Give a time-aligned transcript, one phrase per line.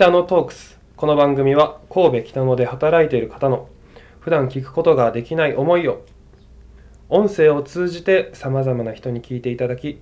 [0.00, 0.80] 北野トークス。
[0.96, 3.68] この番組は神戸北野で働いている方の
[4.20, 6.06] 普段聞くことができない思いを
[7.10, 10.00] 音声を通じてさまざまな人に聞いていただき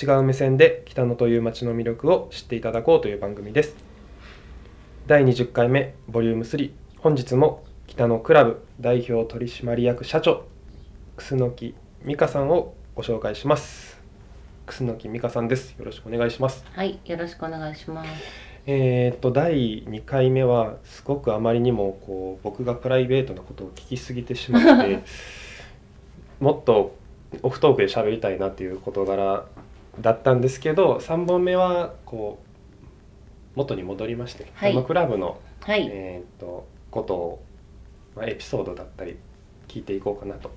[0.00, 3.74] 違う目線で北野という街の魅力を知っていただこうという番組です。
[5.08, 10.44] 第20回目ボリューム3本日も北野クラブ代表取締役社長
[11.16, 11.74] 楠木
[12.04, 14.00] 美香さんをご紹介します。
[14.66, 15.74] 楠木美香さんです。
[15.76, 16.64] よろしくお願いします。
[16.72, 18.49] はい、よろしくお願いします。
[18.66, 25.00] えー、と第2回目はすごくあまりにもこう僕がプライベートなことを聞きすぎてしまって
[26.40, 26.94] もっと
[27.42, 29.46] オフトークで喋りたいなっていう事柄
[30.00, 32.50] だったんですけど3本目はこう
[33.56, 34.72] 元に戻りまして、はい。
[34.72, 37.42] このクラブの、はい、えー、とことを、
[38.14, 39.16] まあ、エピソードだったり
[39.68, 40.50] 聞いていこうかなと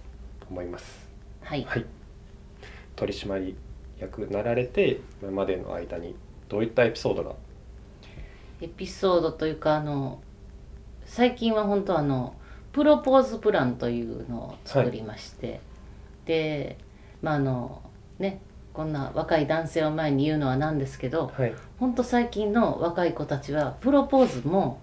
[0.50, 1.10] 思います。
[1.42, 1.86] はい、はい、
[2.96, 3.56] 取締
[4.00, 6.16] 役なられて今までの間に
[6.50, 7.36] どういったエピソードが
[8.64, 10.22] エピソードというか、あの。
[11.06, 12.36] 最近は本当あの。
[12.72, 15.60] プロポーズプランというのを作りまして。
[16.26, 16.78] で、
[17.22, 17.82] まあ、あの。
[18.20, 18.40] ね。
[18.74, 24.82] こんな若い男性を前に言うのはなんですけどはい本当最近の若い子たちはプロポーズも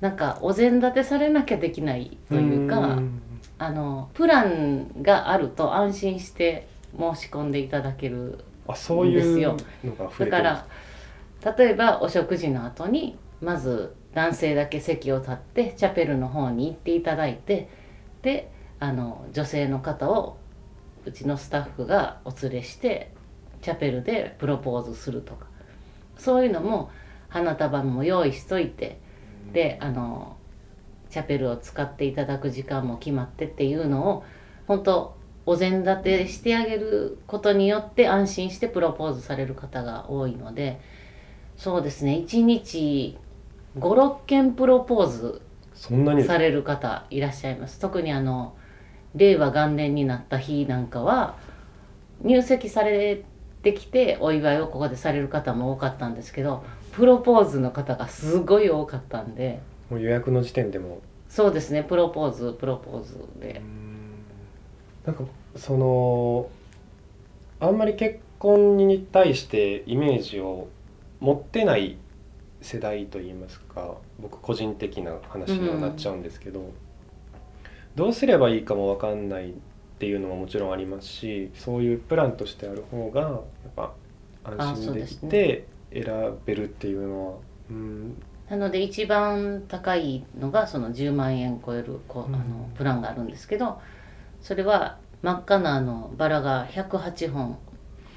[0.00, 3.20] なんかお膳立てされなきゃできないというかん
[3.58, 9.56] あのプランがあると安心して申し込んでいただけるあそういですよ
[10.18, 10.66] だから
[11.44, 17.68] 例えばお食事の後にまず男性だけ席を立ってチャペルの方に行っていただいて
[18.22, 20.38] であの女性の方を
[21.04, 23.12] うちのスタッフがお連れして
[23.62, 25.46] チャペルでプロポーズするとか。
[26.18, 26.90] そういうのも
[27.28, 29.00] 花束も用意しといて
[29.52, 30.36] であの
[31.10, 34.24] チャペルを使っていただく時間も決まってっていうのを
[34.66, 40.80] 本当お膳立てしてあげることによって安心してプロポーズされる方が多いので
[41.58, 42.22] そうですね。
[42.24, 43.18] 1日
[43.76, 45.42] 56件プロポーズ
[45.74, 47.80] そんなにされる方いらっしゃいます。
[47.80, 48.54] 特にあの
[49.16, 51.36] 令和元年になった日なんかは
[52.22, 53.24] 入籍され
[53.62, 59.60] てきてお祝いをここでされる方も多かったんですけどプロポーズの方がすごい多かったんで。
[59.90, 61.00] もう予約の時点でも。
[61.28, 61.82] そうですね。
[61.82, 63.60] プロポーズプロポーズで。
[65.04, 65.24] なんか
[65.56, 66.48] その
[67.58, 70.68] あんまり結婚に対してイメージを
[71.20, 71.96] 持ってない
[72.60, 76.72] 世代といいますか僕個人的な話にはなっちゃうんですけど、
[77.94, 79.52] どうすればいいかも分かんないっ
[79.98, 83.40] ていうのももちろんありますしそういうプランとしてある方がやっ
[83.74, 83.92] ぱ
[84.44, 87.34] 安心できて選べるっていうのは
[87.70, 88.22] うん。
[88.48, 92.32] なので一番高いのがその10万円超えるこうあうん。
[92.32, 93.80] のプランがあるんですけど
[94.40, 97.58] それは真っ赤なあのバラが108本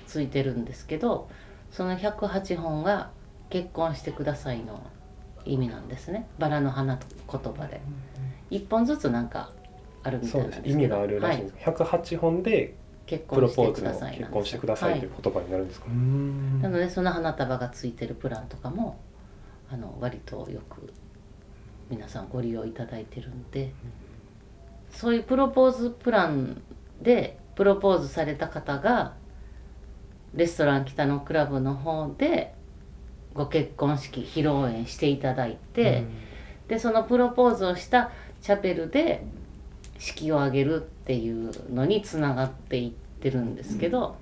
[0.05, 1.29] ついてるんですけど
[1.71, 3.11] その108本が
[3.49, 4.81] 結婚してくださいの
[5.45, 6.27] 意味なんですね。
[6.37, 7.81] バラの花と言葉で。
[8.51, 9.51] 1本ずつなんか
[10.03, 10.63] あるみたそいうなんですけど。
[10.63, 10.73] です。
[10.73, 13.91] 意味があるらしいんです、108本で結プロ婚してくポーズの。
[13.91, 18.99] ださい結婚してくださいという言葉になるんですか、なのでその花束がついてるプランとかも
[19.71, 20.93] あの割とよく
[21.89, 23.73] 皆さんご利用いただいてるんで。
[24.91, 26.61] そういうプロポーズプラン
[27.01, 29.13] でプロポーズされた方が
[30.33, 32.53] レストラン北のクラブの方で
[33.33, 36.03] ご結婚式披露宴していただいて、
[36.67, 39.23] でそのプロポーズをしたチャペルで
[39.99, 44.15] 式を挙げるっていうのにつながっていってるんですけど、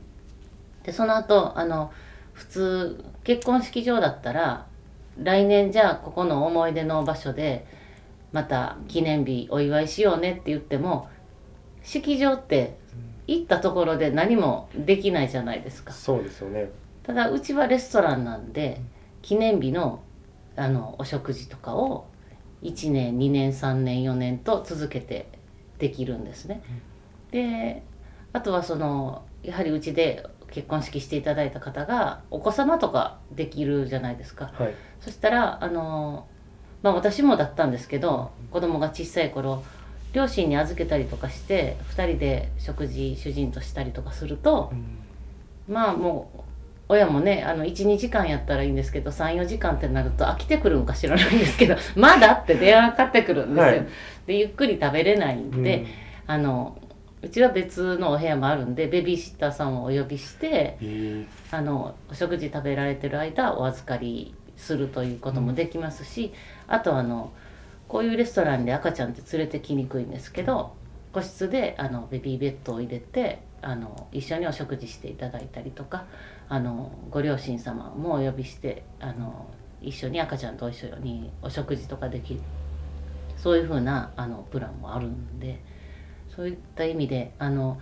[0.83, 1.91] でその後あの
[2.33, 4.65] 普通結婚式場だったら
[5.21, 7.65] 来年じゃあここの思い出の場所で
[8.31, 11.09] また記念日お祝いしようねって言っても
[11.89, 12.77] 式場って
[13.25, 15.91] 行ったところで何もできないじゃないですか。
[15.91, 16.69] そうですよね
[17.01, 18.79] ただうちはレストランなんで
[19.23, 20.03] 記念日の
[20.55, 22.05] あのお食事とかを
[22.61, 25.29] 1年2年3年4年と続けて
[25.79, 26.61] できるんですね。
[27.31, 27.81] で
[28.33, 34.51] あとはそのやはりうちで結婚式していただいた方がお子様とかできるじゃないですか。
[34.53, 36.27] はいそしたらあの、
[36.83, 39.63] まあ、私もだったんですけど子供が小さい頃
[40.13, 44.71] 両親に預けたりとかして2人で食事主人としたりとかすると。
[45.67, 46.39] まあもう
[46.91, 53.87] 親もねあの12時間やったらいいんですけど34時間ってなると飽きてくるんか知らないんですけど まだって電話かかってくるんですよ、はい。
[54.25, 55.85] でゆっくり食べれないんで、
[56.25, 56.79] あの
[57.21, 60.85] うちは別のお部屋もあるんでベビーシッターさんをお呼びしてえ。
[60.85, 66.33] ーあのお食事食べられてる間お預かりするということもできますし、
[66.67, 67.31] あとあの
[67.89, 70.73] こういうレストランで赤ちゃんって連れてきにくいんですけど
[71.11, 76.05] 個室であのベビーベッドを入れてあの一緒にお食事していただいたりとか
[76.47, 79.47] あのご両親様もお呼びしてあの
[79.81, 82.41] 一緒に赤ちゃんと一緒にお食事とかできる。
[83.37, 85.61] そういうふうなあのプランもあるんで
[86.27, 87.79] そういった意味であの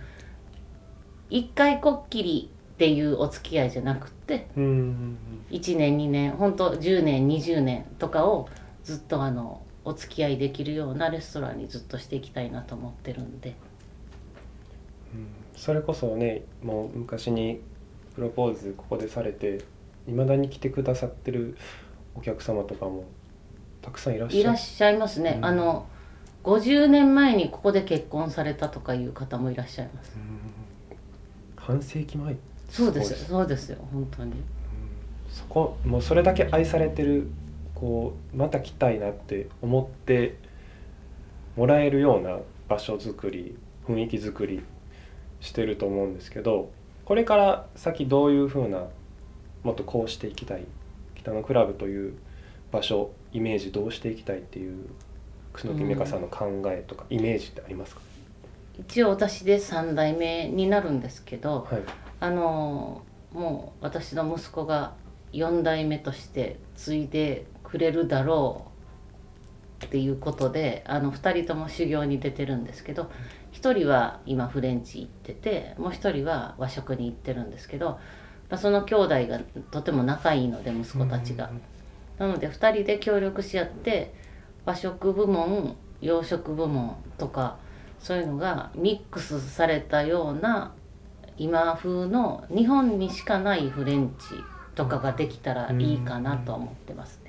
[1.30, 4.64] 一回こっきりっていうお付き合いじゃなくってうん。
[4.64, 5.18] うん
[5.50, 8.48] 1年2年本当10年20年とかを
[8.84, 13.54] ずっとあのお付き合いできるようなレストランにずっとしていきたいなと思ってるんで。
[15.14, 15.26] うん。
[15.56, 17.60] それこそねもう昔に
[18.14, 19.64] プロポーズここでされて
[20.06, 21.56] いまだに来てくださってる
[22.14, 23.06] お客様とかも
[23.80, 24.40] たくさんいらっしゃる。
[24.40, 25.44] いらっしゃいますね、うん。
[25.46, 25.86] あの
[26.44, 30.16] 50年前にここで結婚されたとかいう方もいらっしゃいます。
[30.16, 30.96] うん。
[31.56, 32.36] 半世紀前。
[32.68, 33.14] そうです。
[33.14, 33.78] すそうですよ。
[33.90, 34.34] 本当に。
[35.30, 37.28] そこもうそれだけ愛されてる
[37.80, 40.36] こうまた来たいなって思って
[41.56, 42.38] もらえるような
[42.68, 44.62] 場所づくり雰囲気づくり
[45.40, 46.70] してると思うんですけど
[47.04, 48.84] これから先どういうふうな
[49.62, 50.66] もっとこうしていきたい
[51.14, 52.14] 北のクラブという
[52.70, 54.86] 場所イメージどうしていきたいっていう
[55.52, 58.00] 楠木美香さんの考えとかイメージってありますか、
[58.78, 61.82] 一応私で3代目になるんですけどはい。
[62.20, 63.02] あの
[63.32, 64.94] もう私の息子が
[65.32, 68.66] 4代目として継いでくれるだろ
[69.80, 73.10] うっていうことであの2人とも修行に出てるんですけど
[73.52, 77.90] 1人は今フレンチ行っててもう1人は和食に行ってるんですけど、
[78.50, 81.50] まあ、その兄弟がとても仲いいので息子たちが。
[82.18, 84.12] なので2人で協力し合って
[84.64, 87.58] 和食部門洋食部門とか
[88.00, 90.74] そういうのがミックスされたような
[91.36, 94.34] 今風の日本にしかないフレンチ
[94.74, 97.27] とかができたらいいかなとは思ってますね。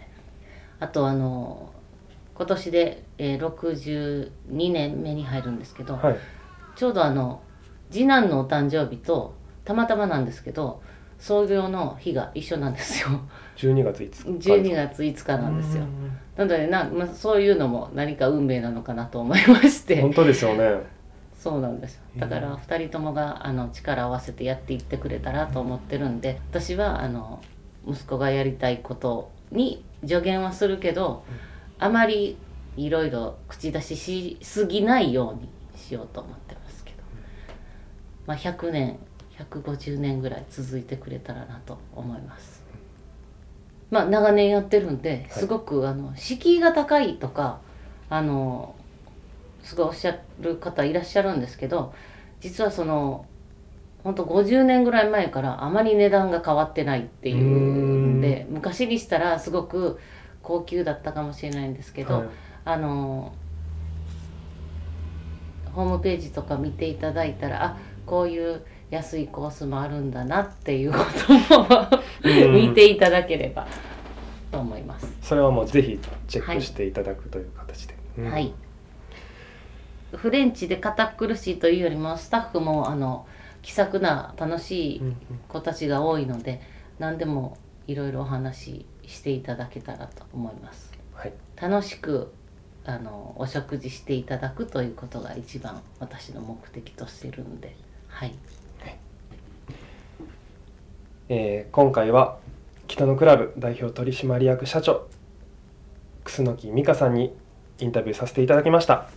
[0.79, 1.71] あとあの
[2.35, 6.17] 今年で、えー62年目に入るんですけど、はい。
[6.75, 7.41] ちょうどあの
[7.91, 9.35] 次男のお誕生日と
[9.65, 10.81] たまたまなんですけど
[11.17, 13.09] 創業の日が一緒なんですよ。
[13.57, 15.83] 12月5日12月5日なんですよ。
[15.83, 19.99] うんなのでな、まあ、そういうのも何か運命なのかなと思いまして。
[20.01, 20.85] 本当ですよね。
[21.35, 22.01] そうなんですよ。
[22.17, 27.41] だから2人ともがあの力を合わせてやっていってくれたらと思ってるんで私はあの
[27.85, 31.23] 息子がやりたいことに助言はするけど
[31.79, 32.37] あまり
[32.77, 36.97] いろいろ口出ししすぎないようにしようと思ってますけど、
[38.25, 38.99] まあ、100年
[39.37, 42.63] 150年ぐらい続いてくれたらなと思います。
[43.89, 45.39] まあ長年やってるんではい。
[45.39, 47.59] すごくあの敷居が高いとか
[48.09, 48.75] あの
[49.63, 51.93] すごいおっしゃる方いらっしゃるんですけど
[52.39, 53.25] 実はその
[54.03, 58.21] 本当50年ぐらい前からあまり値段が変わってないっていうん。
[58.21, 59.99] で昔にしたらすごく
[60.41, 62.27] 高級だったかもしれないんですけど、はい。
[62.65, 63.33] あの
[65.73, 71.33] ホームページとか見ていただいたらあこういう安いコースもあるんだなっていうこと
[71.65, 71.67] も
[72.23, 72.69] うん。
[72.69, 73.67] 見ていただければ
[74.51, 75.07] と思います。
[75.21, 78.31] それはもうぜひチェックしていただくという形で、うん。
[78.31, 78.53] はい。
[80.11, 83.27] フレンチで堅苦しいというよりもスタッフもあの
[83.61, 85.15] 気さくな楽しいうんうん。
[85.47, 86.61] 子たちが多いので
[86.97, 87.57] 何でも
[87.89, 90.91] いろいろお話ししていただけたらと思います。
[91.15, 92.31] はい楽しく
[92.85, 97.75] あのお食事していただくということが一番私の目的としてるんで、
[98.07, 98.33] はい。
[101.29, 102.37] えー今回は
[102.87, 105.07] 北のクラブ代表取締役社長
[106.23, 107.33] 楠木美香さんに
[107.79, 109.09] インタビューさせていただきました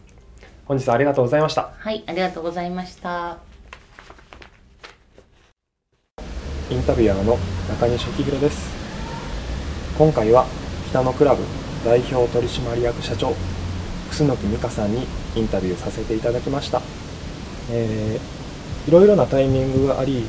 [0.66, 3.38] 本日はありがとうございましたはい、ありがとうございました。
[6.72, 7.36] インタビュアーの
[7.68, 8.71] 中西幸宏です
[9.98, 10.46] 今回は
[10.88, 11.42] 北のクラブ
[11.84, 13.34] 代表取締役社長
[14.10, 15.06] 楠木美香さんに
[15.36, 16.82] インタビューさせていただきました、
[17.70, 18.42] えー
[18.86, 20.24] いろいろなタイミングがあり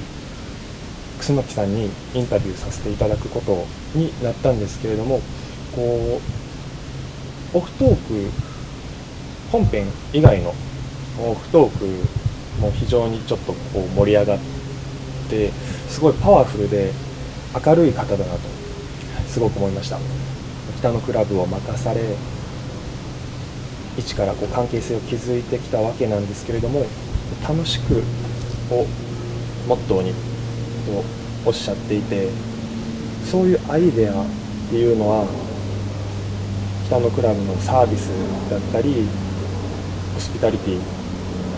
[1.17, 3.65] 楠木さんにインタビューさせていただくこと
[3.97, 5.21] になったんですけれども
[5.75, 6.21] こ
[7.53, 8.29] うオフトーク
[9.51, 10.53] 本編以外の
[11.19, 14.39] オフトークも非常にちょっとこう盛り上がっ
[15.29, 15.49] て
[15.89, 16.91] すごいパワフルで
[17.65, 18.62] 明るい方だなと
[19.33, 19.97] すごく思いました。
[20.77, 22.01] 北のクラブを任され
[23.97, 26.85] 一からこう関係性を築いてきたわけなんですけれども
[27.41, 28.03] 楽しく
[28.69, 28.85] を
[29.67, 31.03] モットーにと
[31.45, 32.29] おっしゃっていて
[33.25, 34.25] そういうアイデアっ
[34.69, 35.25] ていうのは
[36.85, 38.09] 北のクラブのサービス
[38.51, 39.07] だったり
[40.13, 40.81] ホスピタリティっ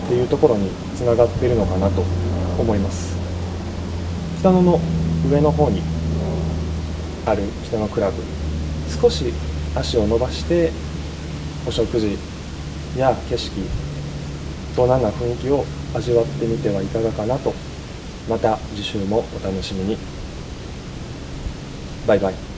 [0.08, 2.02] ていうところにつながっているのかなと
[2.58, 3.16] 思います。
[4.40, 4.80] 北野の
[5.30, 5.82] 上の方に
[7.26, 8.22] ある北のクラブ。
[9.00, 9.32] 少し
[9.74, 10.70] 足を伸ばして
[11.66, 12.16] お食事
[12.96, 13.52] や景色
[14.76, 17.52] 大人な雰囲気を味わってみてはいかがかなと。
[18.28, 19.98] また次週もお楽しみに。
[22.06, 22.55] バイバイ。